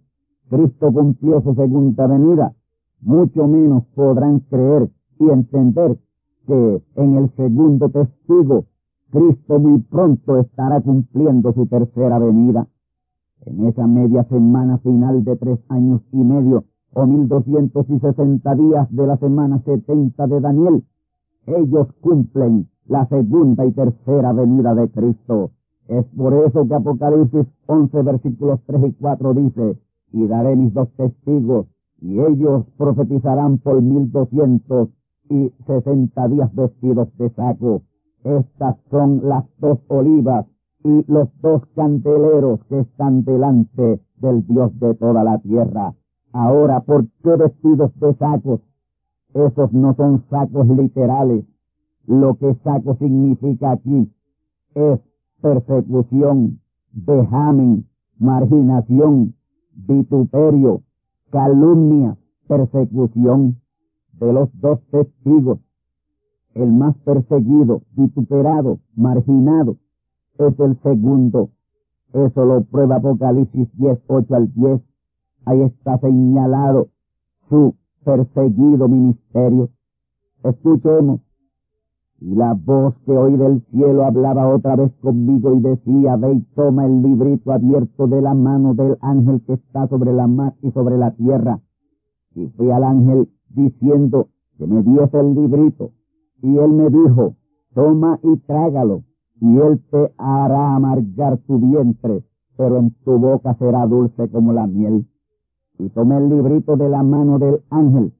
[0.49, 2.53] Cristo cumplió su segunda venida,
[3.01, 5.97] mucho menos podrán creer y entender
[6.45, 8.65] que en el segundo testigo,
[9.11, 12.67] Cristo muy pronto estará cumpliendo su tercera venida.
[13.45, 18.55] En esa media semana final de tres años y medio o mil doscientos y sesenta
[18.55, 20.83] días de la semana setenta de Daniel,
[21.47, 25.51] ellos cumplen la segunda y tercera venida de Cristo.
[25.87, 29.77] Es por eso que Apocalipsis 11 versículos 3 y 4 dice,
[30.11, 31.67] y daré mis dos testigos,
[32.01, 34.89] y ellos profetizarán por mil doscientos
[35.29, 37.81] y sesenta días vestidos de saco.
[38.23, 40.45] Estas son las dos olivas
[40.83, 45.93] y los dos candeleros que están delante del Dios de toda la tierra.
[46.33, 48.61] Ahora, ¿por qué vestidos de sacos?
[49.33, 51.45] Esos no son sacos literales.
[52.05, 54.11] Lo que saco significa aquí
[54.73, 54.99] es
[55.41, 56.59] persecución,
[56.93, 57.85] vejamen,
[58.17, 59.35] marginación,
[59.73, 60.81] vituperio,
[61.31, 62.17] calumnia,
[62.47, 63.57] persecución
[64.13, 65.59] de los dos testigos.
[66.53, 69.77] El más perseguido, vituperado, marginado,
[70.39, 71.49] es el segundo.
[72.13, 74.81] Eso lo prueba Apocalipsis 10, 8 al 10.
[75.45, 76.87] Ahí está señalado
[77.49, 77.75] su
[78.07, 79.69] perseguido ministerio.
[80.41, 81.19] Escuchemos.
[82.21, 86.41] Y la voz que oí del cielo hablaba otra vez conmigo y decía, ve y
[86.55, 90.71] toma el librito abierto de la mano del ángel que está sobre la mar y
[90.71, 91.59] sobre la tierra.
[92.33, 95.91] Y fui al ángel diciendo que me diese el librito.
[96.41, 97.35] Y él me dijo,
[97.75, 99.03] toma y trágalo,
[99.41, 102.23] y él te hará amargar tu vientre,
[102.55, 105.05] pero en tu boca será dulce como la miel.
[105.79, 108.13] Y tomé el librito de la mano del ángel,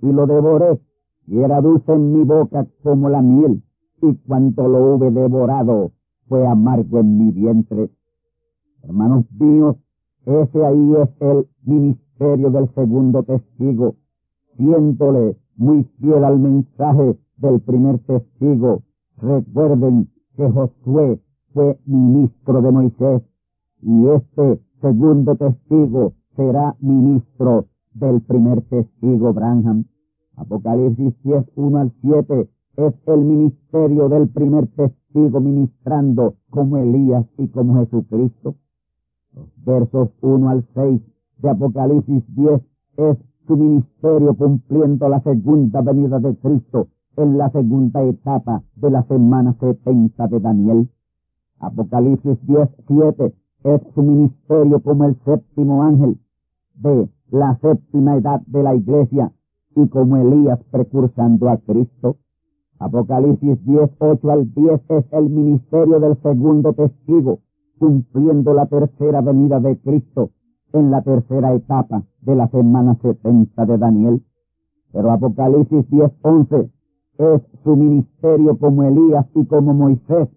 [0.00, 0.80] y lo devoré,
[1.26, 3.62] y era dulce en mi boca como la miel,
[4.00, 5.92] y cuanto lo hube devorado,
[6.28, 7.90] fue amargo en mi vientre.
[8.82, 9.76] Hermanos míos,
[10.24, 13.96] ese ahí es el ministerio del segundo testigo,
[14.56, 18.82] siéndole muy fiel al mensaje del primer testigo.
[19.18, 21.20] Recuerden que Josué
[21.52, 23.22] fue ministro de Moisés
[23.82, 29.84] y este segundo testigo será ministro del primer testigo Branham.
[30.36, 37.48] Apocalipsis 10, 1 al 7 es el ministerio del primer testigo ministrando como Elías y
[37.48, 38.54] como Jesucristo.
[39.34, 41.02] Los versos 1 al 6
[41.38, 42.62] de Apocalipsis 10
[42.96, 49.02] es su ministerio cumpliendo la segunda venida de Cristo en la segunda etapa de la
[49.04, 50.88] semana 70 de Daniel.
[51.58, 56.18] Apocalipsis 10, 7 es su ministerio como el séptimo ángel
[56.74, 59.32] de la séptima edad de la iglesia
[59.74, 62.16] y como Elías precursando a Cristo.
[62.78, 67.38] Apocalipsis 10, 8 al 10 es el ministerio del segundo testigo,
[67.78, 70.30] cumpliendo la tercera venida de Cristo
[70.72, 74.22] en la tercera etapa de la semana 70 de Daniel.
[74.92, 76.70] Pero Apocalipsis 10, 11
[77.18, 80.28] es su ministerio como Elías y como Moisés,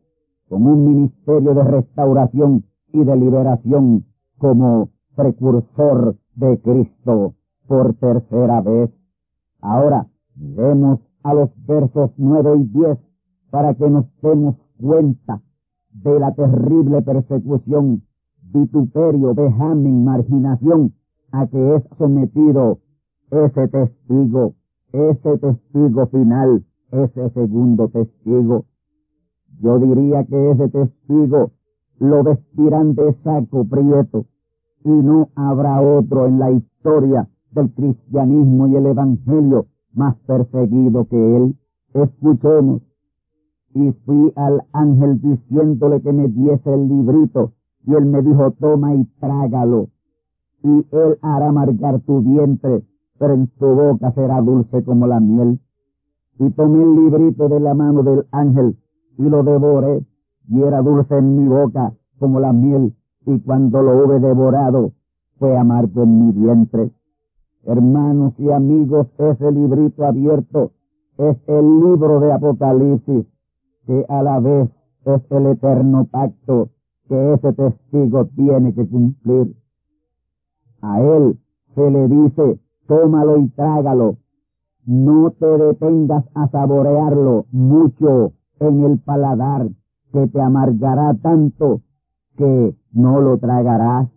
[0.48, 2.64] como un ministerio de restauración
[2.96, 4.06] y de liberación
[4.38, 7.34] como precursor de Cristo
[7.68, 8.90] por tercera vez.
[9.60, 12.98] Ahora, miremos a los versos nueve y diez
[13.50, 15.42] para que nos demos cuenta
[15.92, 18.04] de la terrible persecución,
[18.54, 20.94] vituperio, vejamen, marginación
[21.32, 22.80] a que es sometido
[23.30, 24.54] ese testigo,
[24.94, 28.66] ese testigo final, ese segundo testigo.
[29.60, 31.52] Yo diría que ese testigo
[32.00, 34.26] lo vestirán de saco prieto
[34.84, 41.38] y no habrá otro en la historia del cristianismo y el evangelio más perseguido que
[41.38, 41.56] él.
[41.94, 42.82] Escuchemos.
[43.74, 47.54] Y fui al ángel diciéndole que me diese el librito
[47.86, 49.90] y él me dijo, toma y trágalo
[50.66, 52.84] y él hará amargar tu vientre,
[53.20, 55.60] pero en tu boca será dulce como la miel.
[56.40, 58.76] Y tomé el librito de la mano del ángel
[59.18, 60.04] y lo devoré
[60.48, 62.94] y era dulce en mi boca como la miel
[63.26, 64.92] y cuando lo hube devorado
[65.38, 66.92] fue amargo en mi vientre.
[67.64, 70.72] Hermanos y amigos, ese librito abierto
[71.18, 73.26] es el libro de Apocalipsis,
[73.88, 74.70] que a la vez
[75.06, 76.70] es el eterno pacto
[77.08, 79.56] que ese testigo tiene que cumplir.
[80.82, 81.40] A él
[81.74, 84.18] se le dice, tómalo y trágalo.
[84.86, 89.70] No te detengas a saborearlo mucho en el paladar,
[90.16, 91.82] que te amargará tanto
[92.38, 94.08] que no lo tragarás.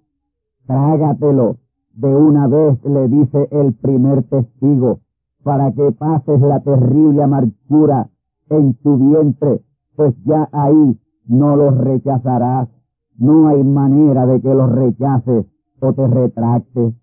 [0.64, 1.57] Trágatelo
[1.94, 5.01] de una vez, le dice el primer testigo,
[5.42, 8.09] para que pases la terrible amargura
[8.49, 9.61] en tu vientre,
[9.96, 10.96] pues ya ahí
[11.26, 12.68] no lo rechazarás.
[13.16, 15.46] No hay manera de que lo rechaces
[15.80, 16.94] o te retractes.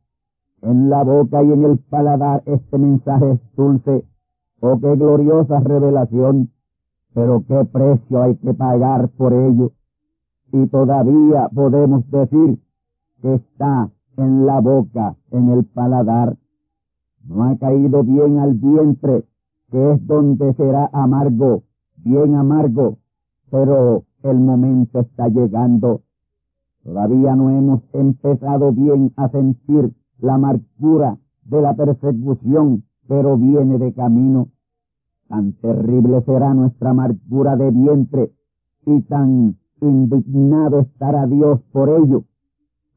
[0.62, 4.06] En la boca y en el paladar este mensaje es dulce.
[4.62, 6.55] Oh, qué gloriosa revelación.
[7.16, 9.72] Pero qué precio hay que pagar por ello
[10.52, 12.60] y todavía podemos decir
[13.22, 16.38] que está en la boca, en el paladar.
[17.26, 19.24] No ha caído bien al vientre,
[19.72, 21.64] que es donde será amargo,
[21.98, 22.98] bien amargo,
[23.50, 26.02] pero el momento está llegando.
[26.84, 33.94] Todavía no hemos empezado bien a sentir la amargura de la persecución, pero viene de
[33.94, 34.50] camino.
[35.36, 38.32] Tan terrible será nuestra amargura de vientre
[38.86, 42.24] y tan indignado estará Dios por ello,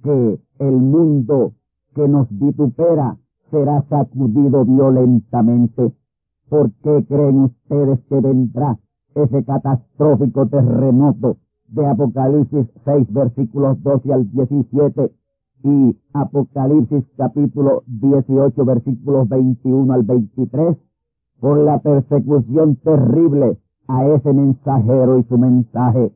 [0.04, 1.54] que el mundo
[1.96, 3.16] que nos vitupera
[3.50, 5.92] será sacudido violentamente.
[6.48, 8.78] ¿Por qué creen ustedes que vendrá
[9.16, 15.10] ese catastrófico terremoto de Apocalipsis 6 versículos 12 al 17
[15.64, 20.76] y Apocalipsis capítulo 18 versículos 21 al 23?
[21.40, 26.12] Por la persecución terrible a ese mensajero y su mensaje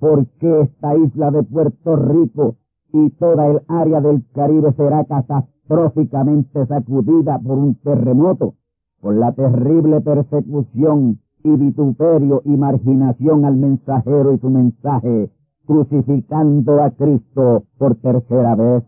[0.00, 2.56] ¿Por qué esta isla de Puerto Rico
[2.90, 8.54] y toda el área del Caribe será catastróficamente sacudida por un terremoto,
[9.02, 15.30] por la terrible persecución y vituperio y marginación al mensajero y su mensaje,
[15.66, 18.84] crucificando a Cristo por tercera vez.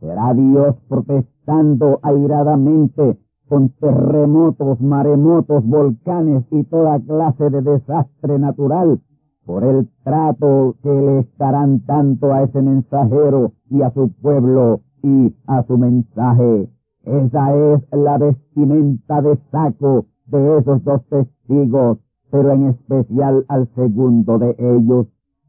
[0.00, 3.18] Será Dios protestando airadamente
[3.48, 9.00] con terremotos, maremotos, volcanes y toda clase de desastre natural
[9.44, 15.34] por el trato que le estarán tanto a ese mensajero y a su pueblo y
[15.46, 16.68] a su mensaje.
[17.04, 21.98] Esa es la vestimenta de saco de esos dos testigos,
[22.30, 25.06] pero en especial al segundo de ellos,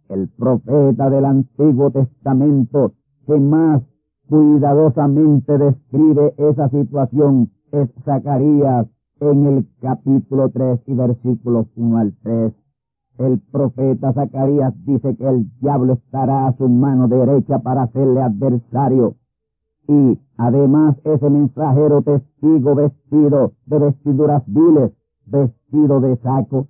[0.10, 2.92] el profeta del Antiguo Testamento,
[3.26, 3.82] que más
[4.28, 8.88] cuidadosamente describe esa situación es Zacarías
[9.20, 12.54] en el capítulo 3 y versículos 1 al 3.
[13.18, 19.16] El profeta Zacarías dice que el diablo estará a su mano derecha para hacerle adversario.
[19.88, 24.92] Y además ese mensajero testigo vestido de vestiduras viles,
[25.26, 26.68] vestido de saco.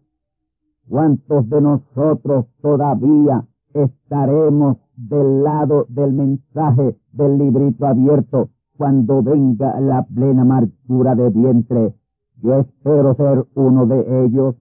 [0.90, 10.04] ¿Cuántos de nosotros todavía estaremos del lado del mensaje del librito abierto cuando venga la
[10.04, 11.94] plena amargura de vientre.
[12.42, 14.56] Yo espero ser uno de ellos,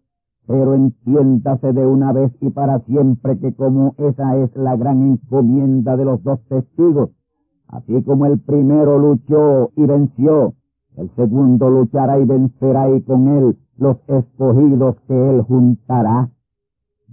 [0.47, 5.97] pero entiéndase de una vez y para siempre que como esa es la gran encomienda
[5.97, 7.11] de los dos testigos,
[7.69, 10.55] así como el primero luchó y venció,
[10.97, 16.31] el segundo luchará y vencerá y con él los escogidos que él juntará.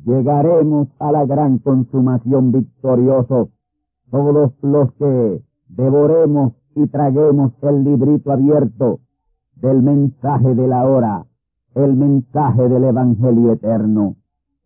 [0.05, 3.49] Llegaremos a la gran consumación victorioso,
[4.11, 8.99] todos los que devoremos y traguemos el librito abierto
[9.55, 11.25] del mensaje de la hora,
[11.75, 14.15] el mensaje del Evangelio eterno.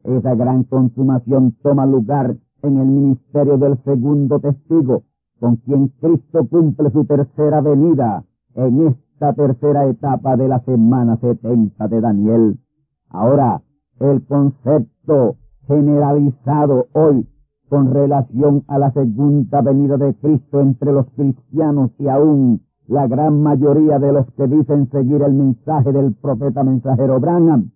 [0.04, 5.04] Esa gran consumación toma lugar en el ministerio del segundo testigo,
[5.40, 8.24] con quien Cristo cumple su tercera venida
[8.56, 12.60] en esta tercera etapa de la semana setenta de Daniel.
[13.10, 13.62] Ahora,
[14.00, 15.38] el concepto
[15.68, 17.28] generalizado hoy
[17.70, 23.42] con relación a la segunda venida de Cristo entre los cristianos y aún la gran
[23.42, 27.72] mayoría de los que dicen seguir el mensaje del profeta mensajero Branham,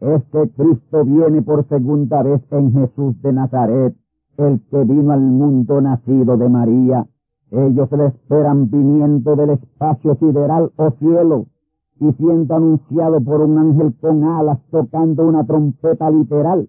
[0.00, 3.94] es que Cristo viene por segunda vez en Jesús de Nazaret,
[4.38, 7.06] el que vino al mundo nacido de María.
[7.50, 11.46] Ellos le esperan viniendo del espacio sideral o cielo
[12.00, 16.68] y siendo anunciado por un ángel con alas tocando una trompeta literal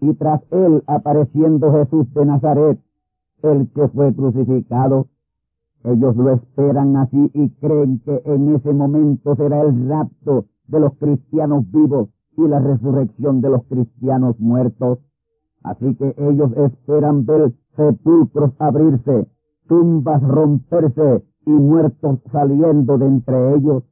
[0.00, 2.78] y tras él apareciendo Jesús de Nazaret,
[3.42, 5.08] el que fue crucificado.
[5.84, 10.94] Ellos lo esperan así y creen que en ese momento será el rapto de los
[10.94, 14.98] cristianos vivos y la resurrección de los cristianos muertos.
[15.62, 19.26] Así que ellos esperan ver sepulcros abrirse,
[19.68, 23.84] tumbas romperse y muertos saliendo de entre ellos.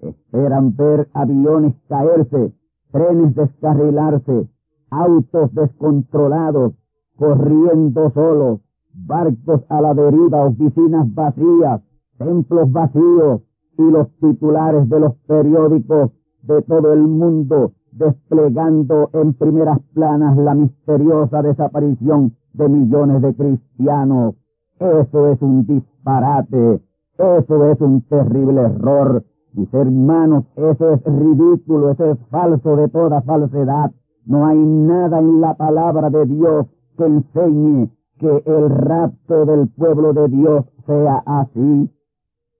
[0.00, 2.52] Esperan ver aviones caerse,
[2.92, 4.48] trenes descarrilarse,
[4.90, 6.74] autos descontrolados,
[7.16, 8.60] corriendo solos,
[8.92, 11.82] barcos a la deriva, oficinas vacías,
[12.18, 13.42] templos vacíos
[13.78, 16.10] y los titulares de los periódicos
[16.42, 24.34] de todo el mundo desplegando en primeras planas la misteriosa desaparición de millones de cristianos.
[24.78, 26.80] Eso es un disparate,
[27.18, 29.24] eso es un terrible error.
[29.52, 33.92] Mis hermanos, eso es ridículo, eso es falso de toda falsedad.
[34.26, 36.66] No hay nada en la palabra de Dios
[36.96, 41.90] que enseñe que el rapto del pueblo de Dios sea así.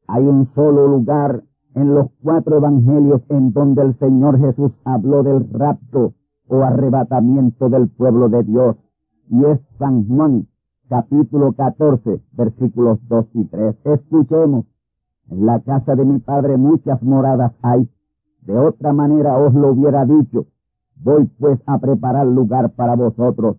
[0.06, 1.42] Hay un solo lugar
[1.74, 6.12] en los cuatro evangelios en donde el Señor Jesús habló del rapto
[6.48, 8.76] o arrebatamiento del pueblo de Dios.
[9.30, 10.46] Y es San Juan,
[10.90, 13.76] capítulo 14, versículos 2 y 3.
[13.84, 14.66] Escuchemos.
[15.30, 17.88] En la casa de mi Padre muchas moradas hay.
[18.42, 20.44] De otra manera os lo hubiera dicho
[20.96, 23.56] Voy pues a preparar lugar para vosotros.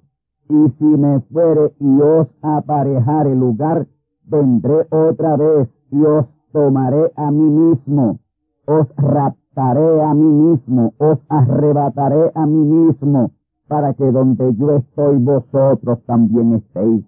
[0.50, 3.88] Y si me fuere y os aparejare lugar,
[4.26, 8.20] vendré otra vez y os tomaré a mí mismo,
[8.66, 13.32] os raptaré a mí mismo, os arrebataré a mí mismo,
[13.68, 17.06] para que donde yo estoy vosotros también estéis.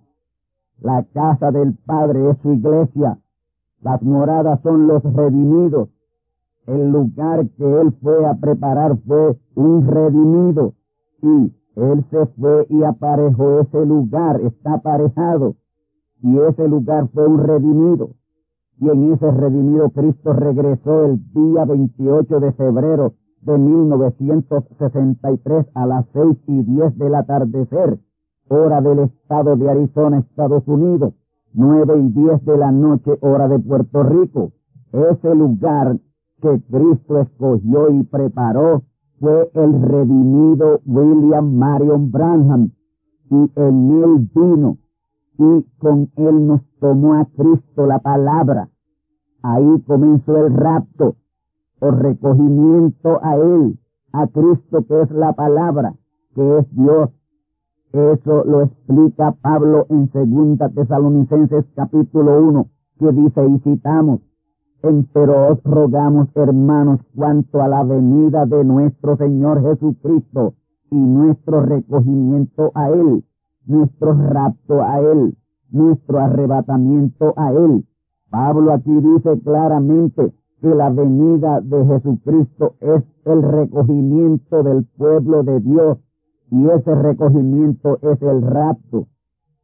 [0.80, 3.18] La casa del Padre es su iglesia,
[3.82, 5.90] las moradas son los redimidos,
[6.68, 10.74] el lugar que él fue a preparar fue un redimido
[11.22, 15.56] y él se fue y aparejó ese lugar, está aparejado
[16.22, 18.10] y ese lugar fue un redimido.
[18.80, 26.06] Y en ese redimido Cristo regresó el día 28 de febrero de 1963 a las
[26.14, 28.00] seis y diez del atardecer,
[28.50, 31.14] hora del estado de Arizona, Estados Unidos,
[31.54, 34.52] nueve y diez de la noche, hora de Puerto Rico.
[34.92, 35.98] Ese lugar
[36.42, 38.84] que Cristo escogió y preparó
[39.20, 42.72] fue el redimido William Marion Branham
[43.30, 44.78] y en él vino
[45.40, 48.70] y con él nos tomó a Cristo la palabra.
[49.42, 51.16] Ahí comenzó el rapto
[51.80, 53.80] o recogimiento a él,
[54.12, 55.96] a Cristo que es la palabra,
[56.34, 57.10] que es Dios.
[57.94, 62.68] Eso lo explica Pablo en Segunda Tesalonicenses capítulo 1,
[63.00, 64.22] que dice y citamos,
[64.82, 70.54] pero os rogamos, hermanos, cuanto a la venida de nuestro Señor Jesucristo
[70.92, 73.24] y nuestro recogimiento a Él,
[73.66, 75.36] nuestro rapto a Él,
[75.72, 77.86] nuestro arrebatamiento a Él.
[78.30, 85.60] Pablo aquí dice claramente que la venida de Jesucristo es el recogimiento del pueblo de
[85.60, 85.98] Dios
[86.52, 89.08] y ese recogimiento es el rapto.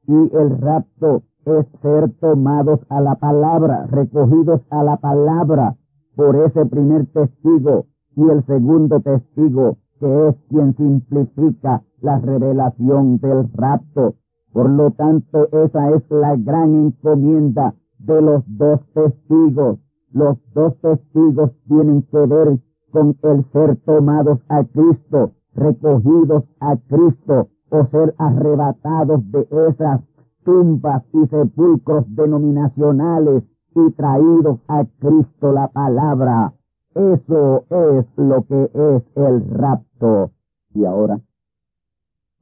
[0.06, 5.76] Y el rapto es ser tomados a la palabra, recogidos a la palabra
[6.16, 7.86] por ese primer testigo
[8.16, 14.16] y el segundo testigo que es quien simplifica la revelación del rapto.
[14.52, 19.80] Por lo tanto, esa es la gran encomienda de los dos testigos.
[20.12, 22.60] Los dos testigos tienen que ver
[22.92, 30.02] con el ser tomados a Cristo, recogidos a Cristo o ser arrebatados de esas
[30.44, 33.44] tumbas y sepulcros denominacionales
[33.76, 36.54] y traídos a Cristo la palabra.
[36.94, 40.32] Eso es lo que es el rapto.
[40.76, 41.20] Y ahora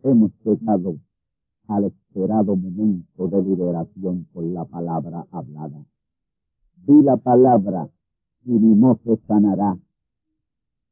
[0.04, 0.96] hemos llegado
[1.68, 5.86] al esperado momento de liberación por la palabra hablada.
[6.86, 7.88] Di la palabra
[8.44, 9.78] y mi mozo sanará.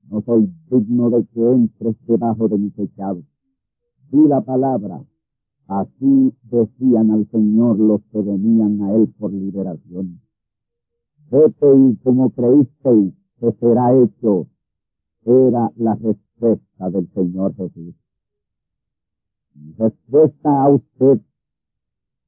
[0.10, 3.22] No soy digno de que entres debajo de mi pecado.
[4.12, 5.04] Di la palabra
[5.70, 10.20] Así decían al Señor los que venían a Él por liberación.
[11.30, 14.48] Vete y como creísteis que será hecho,
[15.26, 17.94] era la respuesta del Señor Jesús.
[19.78, 21.22] Respuesta a usted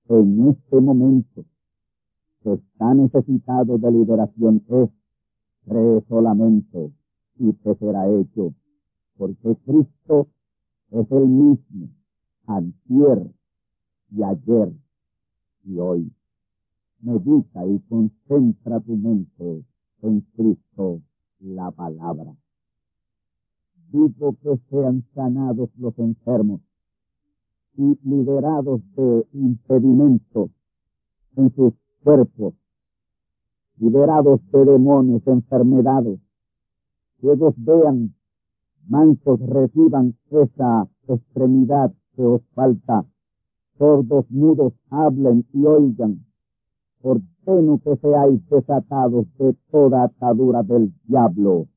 [0.10, 1.44] en este momento
[2.44, 4.90] que está necesitado de liberación es
[5.66, 6.92] cree solamente
[7.40, 8.54] y te será hecho,
[9.18, 10.28] porque Cristo
[10.92, 11.90] es el mismo
[12.48, 13.32] antier
[14.12, 14.74] y ayer
[15.64, 16.12] y hoy.
[17.02, 19.66] Medita y concentra tu mente
[20.02, 21.02] en Cristo
[21.40, 22.36] la palabra.
[23.92, 26.62] Digo que sean sanados los enfermos
[27.76, 30.52] y liberados de impedimentos
[31.36, 31.74] en sus
[32.04, 32.54] cuerpos,
[33.78, 36.20] liberados de demonios, enfermedades,
[37.20, 38.14] que ellos vean,
[38.88, 43.06] mansos reciban esa extremidad que os falta.
[43.78, 46.26] Sordos mudos hablen y oigan.
[47.02, 51.68] Ordeno que seáis desatados de toda atadura del diablo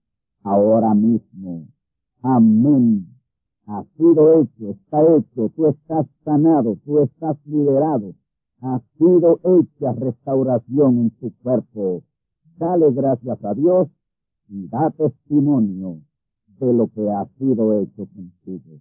[0.45, 1.67] ahora mismo.
[2.23, 3.07] Amén.
[3.67, 8.15] Ha sido hecho, está hecho, tú estás sanado, tú estás liberado.
[8.61, 12.03] Ha sido hecha restauración en tu cuerpo.
[12.59, 13.89] Dale gracias a Dios
[14.49, 15.99] y da testimonio
[16.61, 18.81] de lo que ha sido hecho contigo.